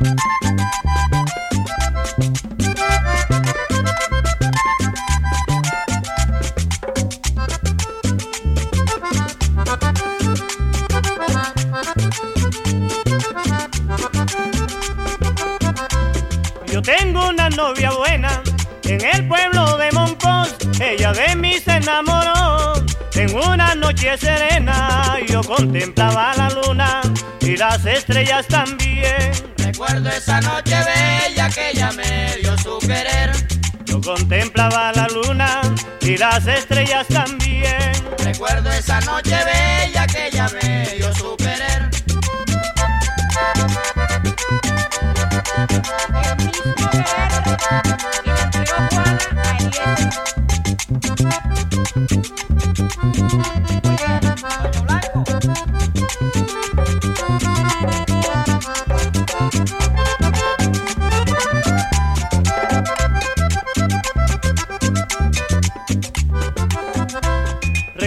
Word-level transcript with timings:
Yo 0.00 0.06
tengo 16.82 17.28
una 17.28 17.50
novia 17.50 17.90
buena 17.90 18.40
en 18.84 19.04
el 19.04 19.26
pueblo 19.26 19.76
de 19.78 19.90
Monpós, 19.90 20.54
ella 20.80 21.12
de 21.12 21.34
mí 21.34 21.54
se 21.58 21.72
enamoró. 21.72 22.74
En 23.14 23.34
una 23.36 23.74
noche 23.74 24.16
serena 24.16 25.18
yo 25.26 25.42
contemplaba 25.42 26.34
la 26.36 26.50
luna 26.50 27.00
y 27.40 27.56
las 27.56 27.84
estrellas 27.84 28.46
también. 28.46 29.57
Recuerdo 29.88 30.10
esa 30.10 30.40
noche 30.42 30.76
bella 30.84 31.48
que 31.48 31.70
ella 31.70 31.90
me 31.92 32.36
dio 32.42 32.58
su 32.58 32.78
querer. 32.78 33.32
Yo 33.86 34.02
contemplaba 34.02 34.92
la 34.92 35.06
luna 35.08 35.62
y 36.02 36.18
las 36.18 36.46
estrellas 36.46 37.06
también. 37.08 37.92
Recuerdo 38.18 38.70
esa 38.70 39.00
noche 39.00 39.34
bella 39.46 40.06
que 40.06 40.26
ella 40.26 40.46
me 40.60 40.86
dio 40.94 41.14
su 41.14 41.34
querer. 41.38 41.88
El 46.22 46.36
mismo 46.36 46.90
querer 46.90 47.32
que 48.22 48.30
le 48.30 48.40
entregó 48.42 48.76
Juana 48.90 49.18
a 49.42 49.56
Eliezer. 49.56 50.28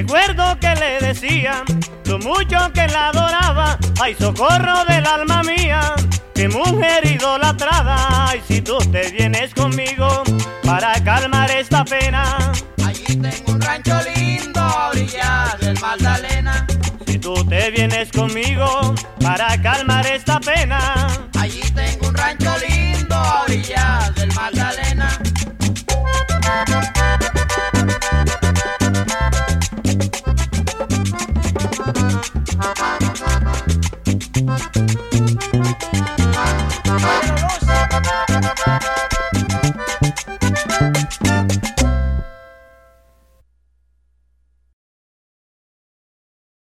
Recuerdo 0.01 0.57
que 0.59 0.73
le 0.73 1.07
decía 1.07 1.63
lo 2.05 2.17
mucho 2.17 2.57
que 2.73 2.87
la 2.87 3.09
adoraba, 3.09 3.77
ay 4.01 4.15
socorro 4.15 4.83
del 4.85 5.05
alma 5.05 5.43
mía, 5.43 5.93
que 6.33 6.49
mujer 6.49 7.05
idolatrada, 7.05 8.29
ay 8.29 8.41
si 8.47 8.61
tú 8.61 8.79
te 8.91 9.11
vienes 9.11 9.53
conmigo 9.53 10.23
para 10.63 10.91
calmar 11.03 11.51
esta 11.51 11.85
pena, 11.85 12.51
Allí 12.83 13.15
tengo 13.15 13.51
un 13.51 13.61
rancho 13.61 13.95
lindo 14.15 14.59
a 14.59 14.89
orillas 14.89 15.59
del 15.59 15.79
Magdalena. 15.79 16.65
si 17.05 17.19
tú 17.19 17.35
te 17.45 17.69
vienes 17.69 18.11
conmigo 18.11 18.95
para 19.21 19.61
calmar 19.61 20.07
esta 20.07 20.39
pena, 20.39 21.07
Bye. 32.75 33.00